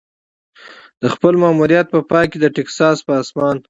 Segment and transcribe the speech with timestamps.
[1.01, 3.55] د خپل ماموریت په پای کې د ټیکساس په اسمان.